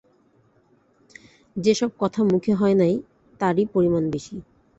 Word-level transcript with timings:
যে-সব 1.55 1.91
কথা 1.99 2.21
মুখে 2.23 2.53
হয় 2.53 2.75
নাই 2.75 2.93
তারই 3.39 3.65
পরিমাণ 3.73 4.03
বেশি। 4.11 4.35